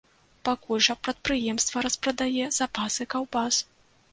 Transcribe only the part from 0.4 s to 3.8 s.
Пакуль жа прадпрыемства распрадае запасы каўбас.